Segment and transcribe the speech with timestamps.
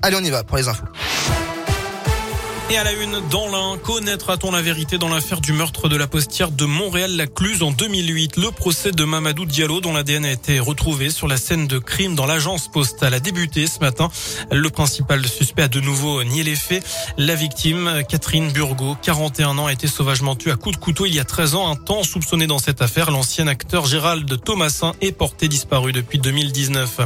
[0.00, 0.84] Allez, on y va pour les infos.
[2.72, 6.06] Et à la une, dans l'un, connaîtra-t-on la vérité dans l'affaire du meurtre de la
[6.06, 11.10] postière de Montréal-la-Cluse en 2008 Le procès de Mamadou Diallo, dont l'ADN a été retrouvé
[11.10, 14.10] sur la scène de crime dans l'agence postale, a débuté ce matin.
[14.50, 16.82] Le principal suspect a de nouveau nié les faits.
[17.18, 21.14] La victime, Catherine Burgot, 41 ans, a été sauvagement tuée à coups de couteau il
[21.14, 21.70] y a 13 ans.
[21.70, 27.00] Un temps soupçonné dans cette affaire, l'ancien acteur Gérald Thomasin est porté disparu depuis 2019.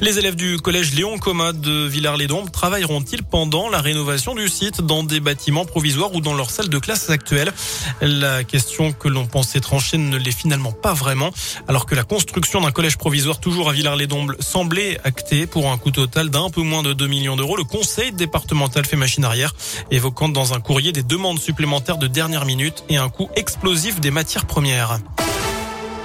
[0.00, 5.03] Les élèves du collège Léon Coma de Villars-les-Dombes travailleront-ils pendant la rénovation du site dans
[5.04, 7.52] des bâtiments provisoires ou dans leur salle de classe actuelle.
[8.00, 11.30] La question que l'on pensait trancher ne l'est finalement pas vraiment,
[11.68, 15.90] alors que la construction d'un collège provisoire toujours à Villars-les-Dombles semblait actée pour un coût
[15.90, 17.56] total d'un peu moins de 2 millions d'euros.
[17.56, 19.54] Le conseil départemental fait machine arrière,
[19.90, 24.10] évoquant dans un courrier des demandes supplémentaires de dernière minute et un coût explosif des
[24.10, 24.98] matières premières.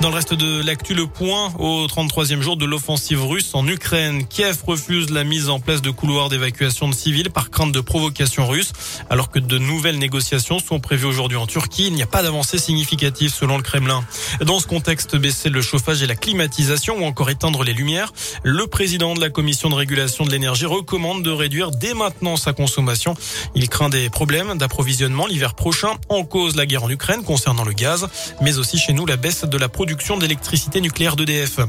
[0.02, 4.26] Dans le reste de l'actu, le point au 33e jour de l'offensive russe en Ukraine.
[4.28, 8.48] Kiev refuse la mise en place de couloirs d'évacuation de civils par crainte de provocation
[8.48, 8.72] russe,
[9.10, 11.88] alors que de nouvelles négociations sont prévues aujourd'hui en Turquie.
[11.88, 14.06] Il n'y a pas d'avancée significative selon le Kremlin.
[14.40, 18.14] Dans ce contexte, baisser le chauffage et la climatisation ou encore éteindre les lumières,
[18.44, 22.54] le président de la commission de régulation de l'énergie recommande de réduire dès maintenant sa
[22.54, 23.16] consommation.
[23.54, 27.74] Il craint des problèmes d'approvisionnement l'hiver prochain en cause la guerre en Ukraine concernant le
[27.74, 28.08] gaz,
[28.40, 31.60] mais aussi chez nous la baisse de la production d'électricité nucléaire d'EDF.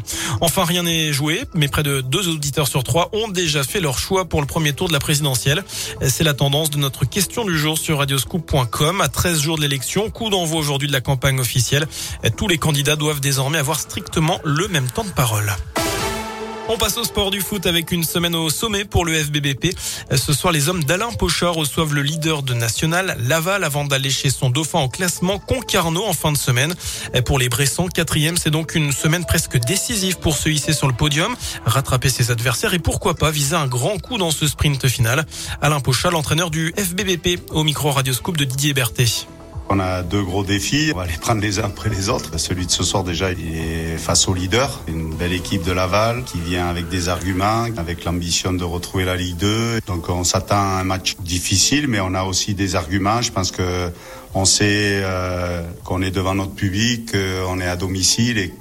[0.41, 3.99] Enfin, rien n'est joué, mais près de deux auditeurs sur trois ont déjà fait leur
[3.99, 5.65] choix pour le premier tour de la présidentielle.
[6.07, 9.01] C'est la tendance de notre question du jour sur radioscoop.com.
[9.01, 11.87] À 13 jours de l'élection, coup d'envoi aujourd'hui de la campagne officielle.
[12.37, 15.53] Tous les candidats doivent désormais avoir strictement le même temps de parole.
[16.73, 19.77] On passe au sport du foot avec une semaine au sommet pour le FBBP.
[20.15, 24.31] Ce soir, les hommes d'Alain Pochard reçoivent le leader de National, Laval, avant d'aller chez
[24.31, 26.73] son dauphin en classement Concarneau en fin de semaine.
[27.27, 30.95] Pour les Bressons, quatrième, c'est donc une semaine presque décisive pour se hisser sur le
[30.95, 31.35] podium,
[31.67, 35.27] rattraper ses adversaires et pourquoi pas viser un grand coup dans ce sprint final.
[35.61, 39.27] Alain Pochard, l'entraîneur du FBBP, au micro radioscope de Didier Berthet.
[39.73, 42.37] On a deux gros défis, on va les prendre les uns après les autres.
[42.41, 46.25] Celui de ce soir déjà, il est face au leader, une belle équipe de Laval
[46.25, 49.83] qui vient avec des arguments, avec l'ambition de retrouver la Ligue 2.
[49.87, 53.23] Donc on s'attend à un match difficile, mais on a aussi des arguments.
[53.23, 53.93] Je pense que
[54.35, 58.53] on sait euh, qu'on est devant notre public, qu'on est à domicile et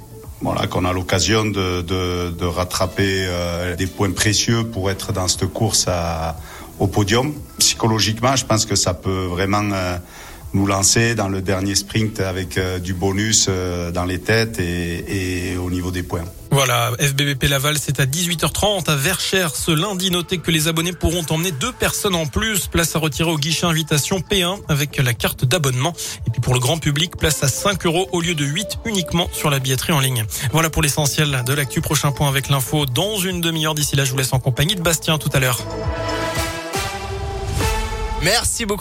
[0.41, 5.87] voilà, qu'on a l'occasion de, rattraper euh, des points précieux pour être dans cette course
[6.77, 7.33] au podium.
[7.57, 9.97] Psychologiquement, je pense que ça peut vraiment euh,
[10.53, 15.51] nous lancer dans le dernier sprint avec euh, du bonus euh, dans les têtes et,
[15.51, 16.23] et, au niveau des points.
[16.51, 20.09] Voilà, FBBP Laval, c'est à 18h30 à Verchères ce lundi.
[20.09, 22.67] Notez que les abonnés pourront emmener deux personnes en plus.
[22.67, 25.93] Place à retirer au guichet invitation P1 avec la carte d'abonnement.
[26.25, 29.29] Et puis pour le grand public, place à 5 euros au lieu de 8 uniquement
[29.31, 30.25] sur la billetterie en ligne.
[30.51, 31.81] Voilà pour l'essentiel de l'actu.
[31.81, 33.75] Prochain point avec l'info dans une demi-heure.
[33.75, 35.59] D'ici là, je vous laisse en compagnie de Bastien tout à l'heure.
[38.23, 38.77] Merci beaucoup.